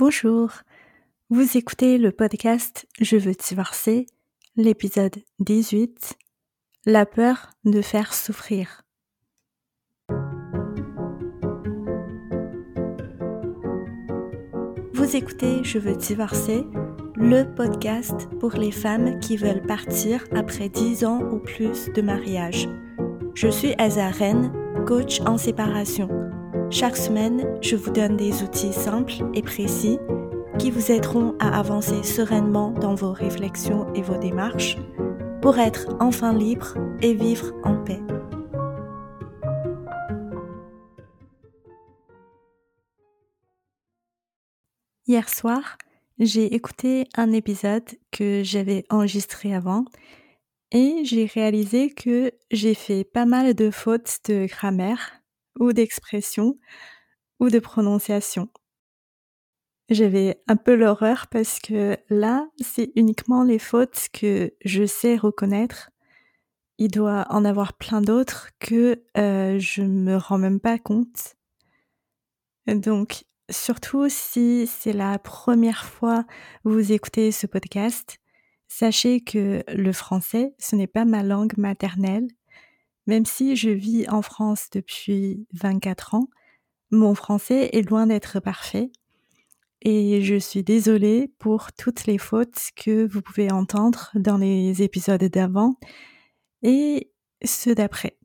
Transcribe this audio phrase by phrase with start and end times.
[0.00, 0.50] Bonjour,
[1.28, 4.06] vous écoutez le podcast Je veux divorcer,
[4.56, 6.16] l'épisode 18,
[6.86, 8.80] La peur de faire souffrir.
[14.94, 16.64] Vous écoutez Je veux divorcer,
[17.16, 22.70] le podcast pour les femmes qui veulent partir après 10 ans ou plus de mariage.
[23.34, 24.50] Je suis Azaren,
[24.86, 26.29] coach en séparation.
[26.72, 29.98] Chaque semaine, je vous donne des outils simples et précis
[30.56, 34.76] qui vous aideront à avancer sereinement dans vos réflexions et vos démarches
[35.42, 37.98] pour être enfin libre et vivre en paix.
[45.08, 45.76] Hier soir,
[46.20, 49.86] j'ai écouté un épisode que j'avais enregistré avant
[50.70, 55.19] et j'ai réalisé que j'ai fait pas mal de fautes de grammaire
[55.58, 56.58] ou d'expression
[57.40, 58.48] ou de prononciation.
[59.88, 65.90] J'avais un peu l'horreur parce que là, c'est uniquement les fautes que je sais reconnaître.
[66.78, 71.34] Il doit en avoir plein d'autres que euh, je me rends même pas compte.
[72.68, 78.18] Donc, surtout si c'est la première fois que vous écoutez ce podcast,
[78.68, 82.28] sachez que le français, ce n'est pas ma langue maternelle
[83.10, 86.28] même si je vis en France depuis 24 ans,
[86.92, 88.92] mon français est loin d'être parfait
[89.82, 95.24] et je suis désolée pour toutes les fautes que vous pouvez entendre dans les épisodes
[95.24, 95.74] d'avant
[96.62, 97.10] et
[97.44, 98.16] ceux d'après.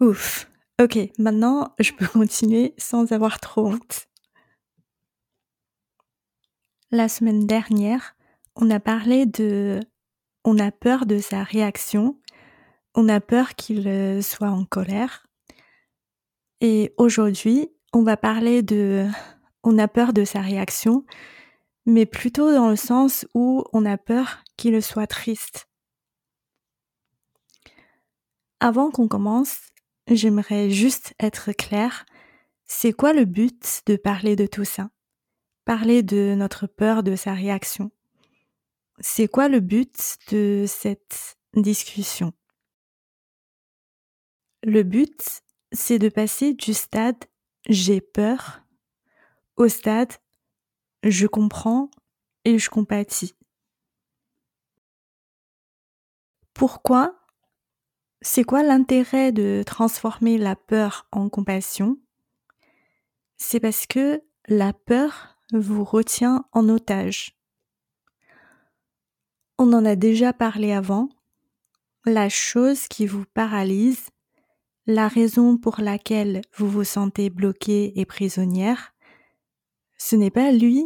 [0.00, 0.50] Ouf.
[0.82, 4.08] Ok, maintenant je peux continuer sans avoir trop honte.
[6.90, 8.16] La semaine dernière,
[8.56, 9.78] on a parlé de
[10.42, 12.18] on a peur de sa réaction
[12.98, 15.24] on a peur qu'il euh, soit en colère.
[16.60, 19.06] Et aujourd'hui, on va parler de
[19.62, 21.04] on a peur de sa réaction,
[21.86, 25.68] mais plutôt dans le sens où on a peur qu'il soit triste.
[28.58, 29.60] Avant qu'on commence,
[30.08, 32.04] j'aimerais juste être claire.
[32.64, 34.90] C'est quoi le but de parler de tout ça?
[35.64, 37.92] Parler de notre peur de sa réaction.
[38.98, 42.32] C'est quoi le but de cette discussion?
[44.62, 45.42] Le but,
[45.72, 47.24] c'est de passer du stade
[47.68, 48.62] j'ai peur
[49.56, 50.12] au stade
[51.02, 51.90] je comprends
[52.44, 53.34] et je compatis.
[56.54, 57.14] Pourquoi?
[58.20, 61.98] C'est quoi l'intérêt de transformer la peur en compassion?
[63.36, 67.38] C'est parce que la peur vous retient en otage.
[69.58, 71.08] On en a déjà parlé avant.
[72.04, 74.08] La chose qui vous paralyse,
[74.88, 78.94] la raison pour laquelle vous vous sentez bloqué et prisonnière,
[79.98, 80.82] ce n'est pas lui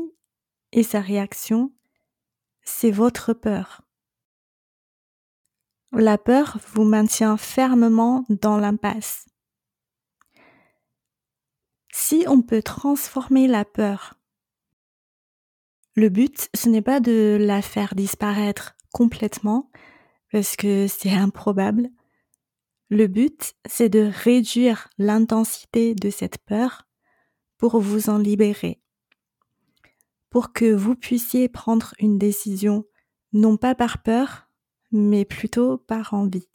[0.72, 1.72] et sa réaction,
[2.64, 3.82] c'est votre peur.
[5.92, 9.28] La peur vous maintient fermement dans l'impasse.
[11.92, 14.18] Si on peut transformer la peur,
[15.94, 19.70] le but, ce n'est pas de la faire disparaître complètement,
[20.32, 21.90] parce que c'est improbable,
[22.92, 26.86] le but, c'est de réduire l'intensité de cette peur
[27.56, 28.82] pour vous en libérer,
[30.28, 32.84] pour que vous puissiez prendre une décision
[33.32, 34.46] non pas par peur,
[34.90, 36.50] mais plutôt par envie.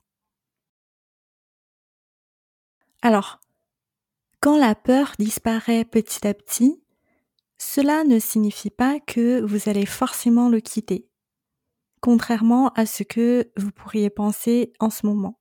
[3.02, 3.40] Alors,
[4.40, 6.84] quand la peur disparaît petit à petit,
[7.58, 11.10] cela ne signifie pas que vous allez forcément le quitter,
[12.00, 15.40] contrairement à ce que vous pourriez penser en ce moment.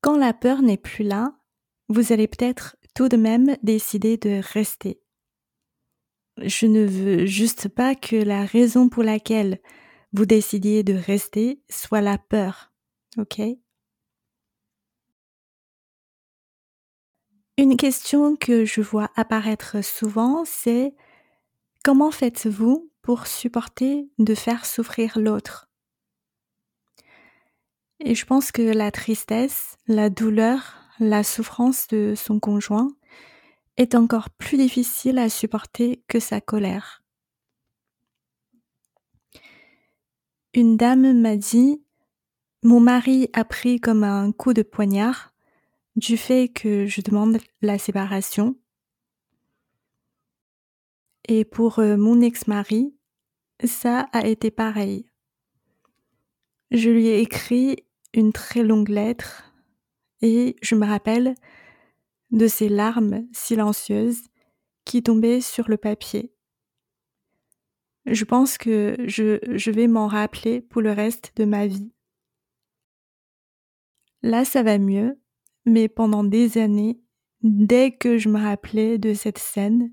[0.00, 1.34] Quand la peur n'est plus là,
[1.88, 5.00] vous allez peut-être tout de même décider de rester.
[6.40, 9.60] Je ne veux juste pas que la raison pour laquelle
[10.12, 12.72] vous décidiez de rester soit la peur.
[13.18, 13.40] OK?
[17.56, 20.94] Une question que je vois apparaître souvent, c'est
[21.82, 25.67] comment faites-vous pour supporter de faire souffrir l'autre?
[28.00, 32.92] Et je pense que la tristesse, la douleur, la souffrance de son conjoint
[33.76, 37.02] est encore plus difficile à supporter que sa colère.
[40.54, 41.82] Une dame m'a dit
[42.62, 45.32] Mon mari a pris comme un coup de poignard
[45.96, 48.56] du fait que je demande la séparation.
[51.28, 52.94] Et pour euh, mon ex-mari,
[53.64, 55.10] ça a été pareil.
[56.70, 57.84] Je lui ai écrit
[58.14, 59.44] une très longue lettre
[60.22, 61.34] et je me rappelle
[62.30, 64.22] de ces larmes silencieuses
[64.84, 66.32] qui tombaient sur le papier.
[68.06, 71.92] Je pense que je, vais m'en rappeler pour le reste de ma vie.
[74.22, 75.20] Là, ça va mieux,
[75.66, 77.00] mais pendant des années,
[77.42, 79.92] dès que je me rappelais de cette scène,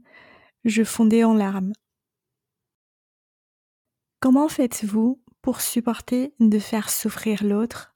[0.63, 1.73] je fondais en larmes.
[4.21, 7.94] Comment faites-vous pour supporter de faire souffrir l'autre?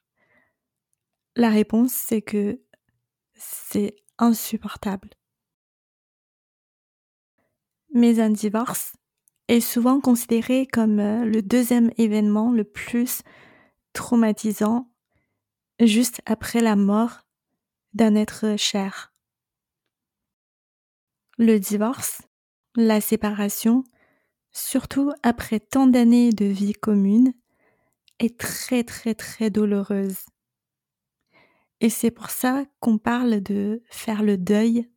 [1.35, 2.61] La réponse, c'est que
[3.35, 5.09] c'est insupportable.
[7.93, 8.93] Mais un divorce
[9.47, 13.21] est souvent considéré comme euh, le deuxième événement le plus
[13.93, 14.91] traumatisant
[15.79, 17.21] juste après la mort
[17.93, 19.13] d'un être cher.
[21.37, 22.21] Le divorce,
[22.75, 23.83] la séparation,
[24.51, 27.33] surtout après tant d'années de vie commune,
[28.19, 30.25] est très très très douloureuse.
[31.81, 34.89] Et c'est pour ça qu'on parle de faire le deuil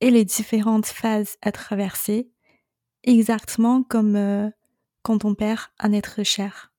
[0.00, 2.30] et les différentes phases à traverser,
[3.04, 4.50] exactement comme euh,
[5.02, 6.72] quand on perd un être cher.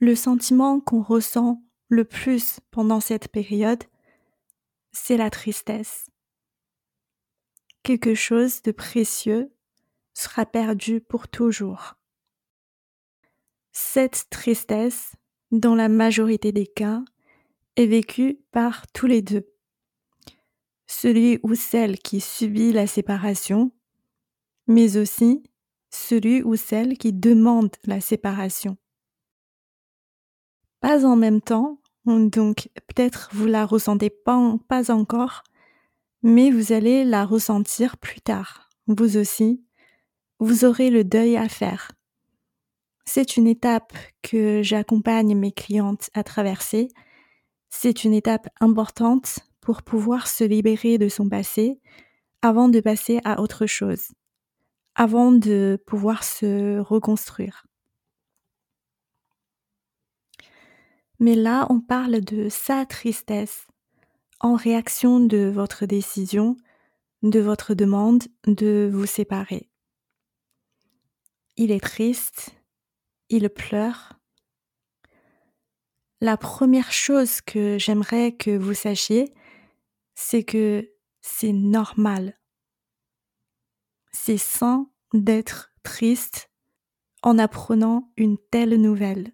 [0.00, 3.82] Le sentiment qu'on ressent le plus pendant cette période,
[4.92, 6.08] c'est la tristesse.
[7.82, 9.52] Quelque chose de précieux
[10.14, 11.97] sera perdu pour toujours.
[13.80, 15.12] Cette tristesse,
[15.52, 17.00] dans la majorité des cas,
[17.76, 19.46] est vécue par tous les deux.
[20.88, 23.70] Celui ou celle qui subit la séparation,
[24.66, 25.44] mais aussi
[25.90, 28.76] celui ou celle qui demande la séparation.
[30.80, 34.40] Pas en même temps, donc peut-être vous la ressentez pas,
[34.88, 35.44] encore,
[36.24, 39.62] mais vous allez la ressentir plus tard, vous aussi,
[40.40, 41.92] vous aurez le deuil à faire.
[43.10, 46.88] C'est une étape que j'accompagne mes clientes à traverser.
[47.70, 51.80] C'est une étape importante pour pouvoir se libérer de son passé
[52.42, 54.08] avant de passer à autre chose,
[54.94, 57.64] avant de pouvoir se reconstruire.
[61.18, 63.66] Mais là, on parle de sa tristesse
[64.38, 66.58] en réaction de votre décision,
[67.22, 69.70] de votre demande de vous séparer
[71.58, 72.52] il est triste,
[73.28, 74.18] il pleure.
[76.20, 79.32] La première chose que j'aimerais que vous sachiez,
[80.14, 80.90] c'est que
[81.20, 82.38] c'est normal.
[84.10, 86.50] C'est sain d'être triste
[87.22, 89.32] en apprenant une telle nouvelle.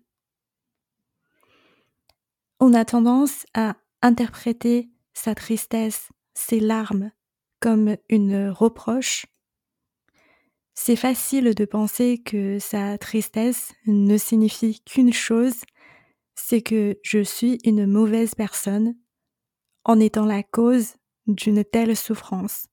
[2.61, 7.12] On a tendance à interpréter sa tristesse, ses larmes,
[7.61, 9.26] comme une reproche
[10.75, 15.62] c'est facile de penser que sa tristesse ne signifie qu'une chose,
[16.35, 18.97] c'est que je suis une mauvaise personne
[19.85, 20.94] en étant la cause
[21.29, 22.67] d'une telle souffrance.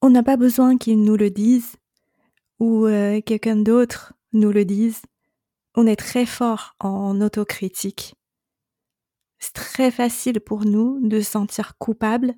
[0.00, 1.76] On n'a pas besoin qu'il nous le dise
[2.58, 5.02] ou euh, quelqu'un d'autre nous le dise.
[5.74, 8.14] On est très fort en autocritique.
[9.38, 12.34] C'est très facile pour nous de sentir coupable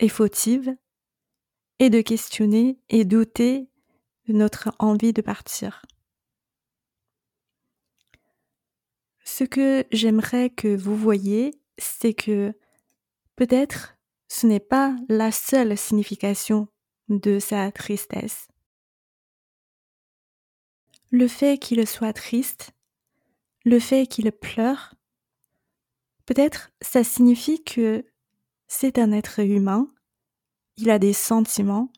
[0.00, 0.74] et fautive
[1.78, 3.68] et de questionner et douter
[4.26, 5.82] de notre envie de partir.
[9.24, 12.52] Ce que j'aimerais que vous voyez, c'est que
[13.36, 13.96] peut-être
[14.28, 16.68] ce n'est pas la seule signification
[17.08, 18.48] de sa tristesse.
[21.10, 22.72] Le fait qu'il soit triste,
[23.64, 24.94] le fait qu'il pleure,
[26.26, 28.04] peut-être ça signifie que
[28.66, 29.90] c'est un être humain
[30.78, 31.92] il a des sentiments.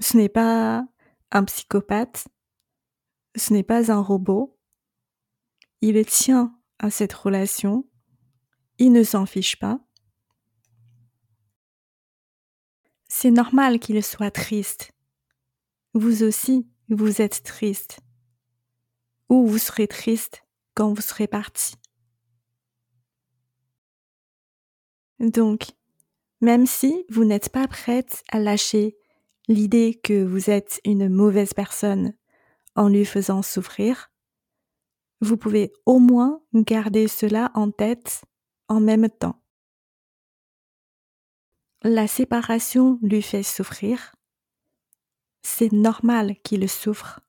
[0.00, 0.86] Ce n'est pas
[1.30, 2.28] un psychopathe.
[3.36, 4.58] Ce n'est pas un robot.
[5.80, 7.88] Il tient à cette relation.
[8.78, 9.80] Il ne s'en fiche pas.
[13.08, 14.92] C'est normal qu'il soit triste.
[15.94, 18.00] Vous aussi, vous êtes triste.
[19.30, 21.74] Ou vous serez triste quand vous serez parti.
[25.18, 25.77] Donc,
[26.40, 28.96] même si vous n'êtes pas prête à lâcher
[29.48, 32.14] l'idée que vous êtes une mauvaise personne
[32.76, 34.10] en lui faisant souffrir,
[35.20, 38.22] vous pouvez au moins garder cela en tête
[38.68, 39.42] en même temps.
[41.82, 44.14] La séparation lui fait souffrir.
[45.42, 47.20] C'est normal qu'il souffre.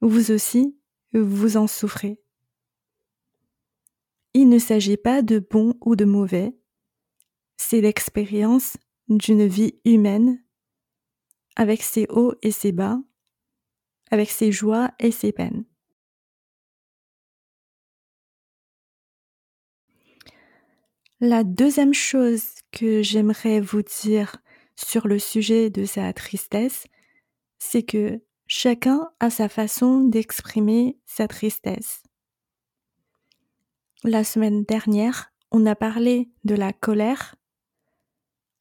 [0.00, 0.76] Vous aussi,
[1.12, 2.20] vous en souffrez.
[4.34, 6.56] Il ne s'agit pas de bon ou de mauvais,
[7.60, 8.78] c'est l'expérience
[9.10, 10.42] d'une vie humaine
[11.56, 12.98] avec ses hauts et ses bas,
[14.10, 15.66] avec ses joies et ses peines.
[21.20, 24.38] La deuxième chose que j'aimerais vous dire
[24.74, 26.86] sur le sujet de sa tristesse,
[27.58, 32.02] c'est que chacun a sa façon d'exprimer sa tristesse.
[34.02, 37.36] La semaine dernière, on a parlé de la colère.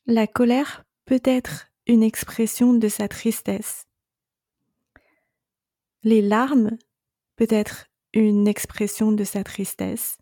[0.05, 3.87] La colère peut être une expression de sa tristesse.
[6.03, 6.77] Les larmes
[7.35, 10.17] peut être une expression de sa tristesse.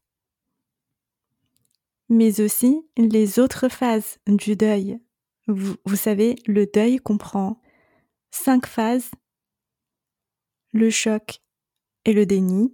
[2.09, 4.99] Mais aussi les autres phases du deuil.
[5.47, 7.61] Vous, vous, savez, le deuil comprend
[8.31, 9.11] cinq phases,
[10.73, 11.41] le choc
[12.05, 12.73] et le déni,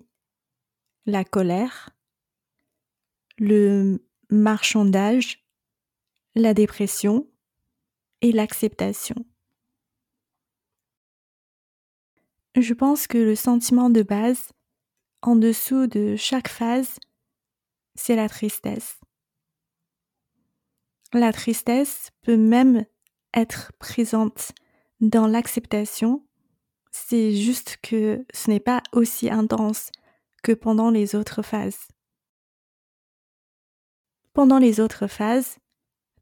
[1.06, 1.90] la colère,
[3.38, 5.43] le marchandage,
[6.36, 7.28] la dépression
[8.22, 9.16] et l'acceptation.
[12.56, 14.52] Je pense que le sentiment de base,
[15.22, 17.00] en dessous de chaque phase,
[17.96, 19.00] c'est la tristesse.
[21.14, 22.86] La tristesse peut même
[23.34, 24.52] être présente
[25.00, 26.26] dans l'acceptation,
[26.92, 29.92] c'est juste que ce n'est pas aussi intense
[30.44, 31.88] que pendant les autres phases.
[34.34, 35.58] Pendant les autres phases,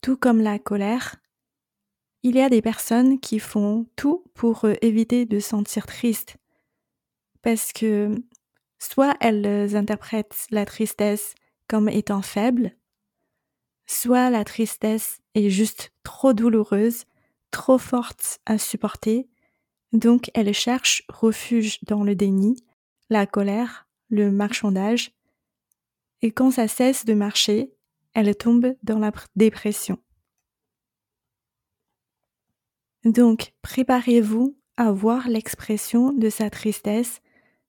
[0.01, 1.17] tout comme la colère,
[2.24, 6.38] il y a des personnes qui font tout pour euh, éviter de sentir triste,
[7.41, 8.15] parce que
[8.79, 11.34] soit elles interprètent la tristesse
[11.67, 12.75] comme étant faible,
[13.86, 17.05] soit la tristesse est juste trop douloureuse,
[17.51, 19.27] trop forte à supporter,
[19.93, 22.55] donc elle cherche refuge dans le déni,
[23.10, 25.12] la colère, le marchandage,
[26.22, 27.74] et quand ça cesse de marcher,
[28.13, 29.98] elle tombe dans la dépression.
[33.03, 37.22] Donc préparez-vous à voir l'expression de sa tristesse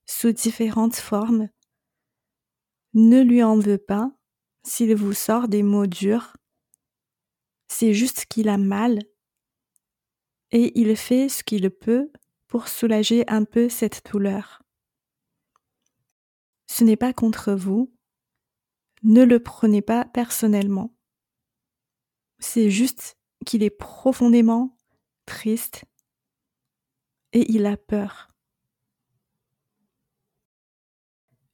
[0.05, 1.49] sous différentes formes.
[2.93, 4.11] Ne lui en veux pas,
[4.63, 6.37] s'il vous sort des mots durs,
[7.67, 8.99] c'est juste qu'il a mal
[10.51, 12.11] et il fait ce qu'il peut
[12.47, 14.61] pour soulager un peu cette douleur.
[16.67, 17.92] Ce n'est pas contre vous,
[19.03, 20.93] ne le prenez pas personnellement.
[22.39, 24.77] C'est juste qu'il est profondément
[25.25, 25.85] triste
[27.33, 28.29] et il a peur.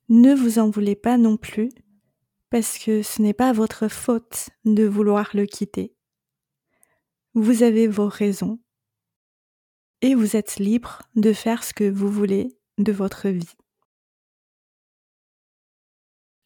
[0.10, 1.70] Ne vous en voulez pas non plus
[2.50, 5.94] parce que ce n'est pas votre faute de vouloir le quitter.
[7.36, 8.60] Vous avez vos raisons
[10.01, 13.56] et vous êtes libre de faire ce que vous voulez de votre vie.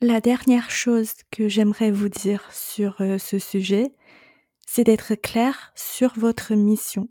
[0.03, 3.95] La dernière chose que j'aimerais vous dire sur euh, ce sujet,
[4.67, 7.07] c'est d'être clair sur votre mission.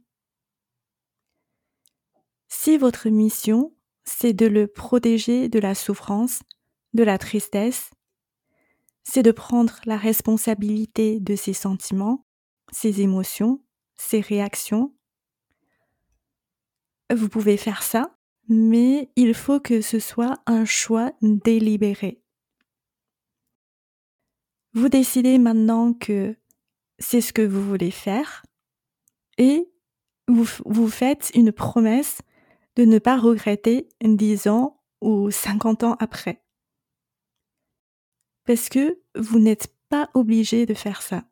[2.49, 6.43] Si votre mission, c'est de le protéger de la souffrance,
[6.93, 7.89] de la tristesse,
[9.05, 12.27] c'est de prendre la responsabilité de ses sentiments,
[12.73, 14.95] ses émotions, ses réactions.
[17.11, 18.19] Vous pouvez faire ça,
[18.51, 22.22] mais il faut que ce soit un choix délibéré.
[24.75, 26.37] Vous décidez maintenant que
[26.99, 28.45] c'est ce que vous voulez faire
[29.39, 29.69] et
[30.29, 32.23] vous, faites une promesse
[32.77, 36.43] de ne pas regretter 10 ans ou 50 ans après
[38.45, 41.25] parce que vous n'êtes pas obligé de faire ça.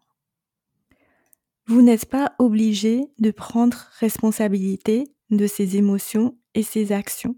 [1.67, 7.37] Vous n'êtes pas obligé de prendre responsabilité de ses émotions et ses actions.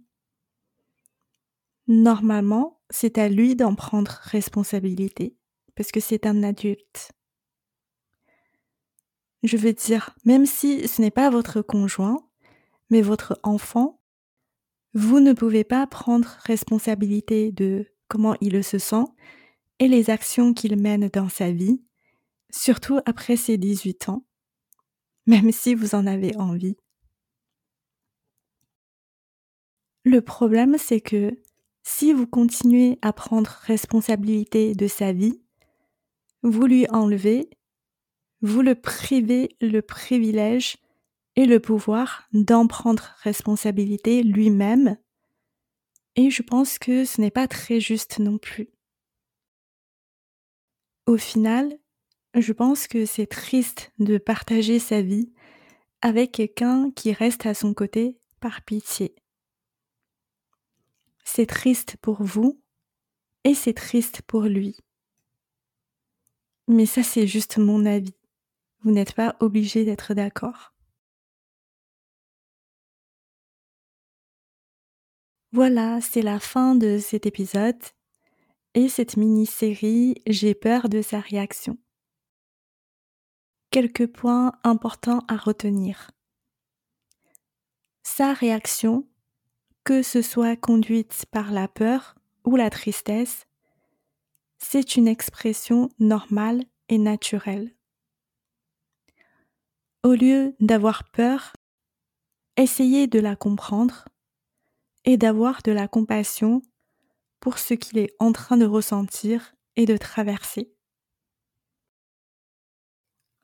[1.86, 5.36] Normalement, c'est à lui d'en prendre responsabilité,
[5.74, 7.12] parce que c'est un adulte.
[9.42, 12.24] Je veux dire, même si ce n'est pas votre conjoint,
[12.90, 14.00] mais votre enfant,
[14.94, 19.04] vous ne pouvez pas prendre responsabilité de comment il se sent
[19.78, 21.82] et les actions qu'il mène dans sa vie,
[22.50, 24.24] surtout après ses 18 ans,
[25.26, 26.76] même si vous en avez envie.
[30.04, 31.40] Le problème, c'est que
[31.82, 35.41] si vous continuez à prendre responsabilité de sa vie,
[36.42, 37.50] vous lui enlevez,
[38.40, 40.76] vous le privez le privilège
[41.36, 44.96] et le pouvoir d'en prendre responsabilité lui-même,
[46.16, 48.68] et je pense que ce n'est pas très juste non plus.
[51.06, 51.78] Au final,
[52.34, 55.32] je pense que c'est triste de partager sa vie
[56.00, 59.14] avec quelqu'un qui reste à son côté par pitié.
[61.24, 62.60] C'est triste pour vous
[63.44, 64.76] et c'est triste pour lui.
[66.68, 68.14] Mais ça, c'est juste mon avis.
[68.80, 70.72] Vous n'êtes pas obligé d'être d'accord.
[75.52, 77.82] Voilà, c'est la fin de cet épisode.
[78.74, 81.76] et cette mini-série J'ai peur de sa réaction.
[83.70, 86.10] Quelques points importants à retenir.
[88.02, 89.06] Sa réaction,
[89.84, 92.14] que ce soit conduite par la peur
[92.44, 93.46] ou la tristesse,
[94.62, 97.74] c'est une expression normale et naturelle.
[100.04, 101.52] Au lieu d'avoir peur,
[102.56, 104.06] essayez de la comprendre
[105.04, 106.62] et d'avoir de la compassion
[107.40, 110.72] pour ce qu'il est en train de ressentir et de traverser.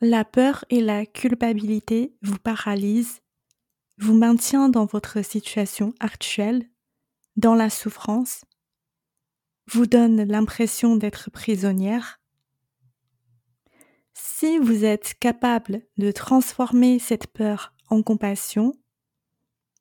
[0.01, 3.21] La peur et la culpabilité vous paralysent,
[3.99, 6.71] vous maintiennent dans votre situation actuelle,
[7.37, 8.45] dans la souffrance,
[9.71, 12.21] vous donnent l'impression d'être prisonnière?
[14.15, 18.73] Si vous êtes capable de transformer cette peur en compassion,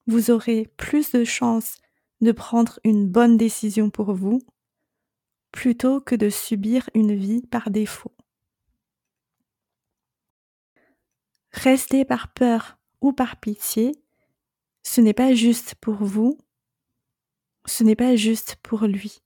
[0.06, 1.78] vous aurez plus de chances
[2.22, 4.40] de prendre une bonne décision pour vous
[5.52, 8.16] plutôt que de subir une vie par défaut.
[11.52, 13.94] Rester par peur ou par pitié,
[14.84, 16.38] ce n'est pas juste pour vous,
[17.66, 19.22] ce n'est pas juste pour lui.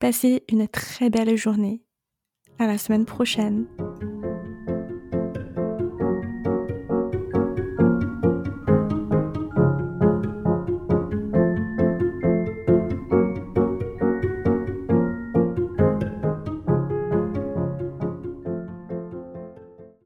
[0.00, 1.82] Passez une très belle journée.
[2.58, 3.66] À la semaine prochaine.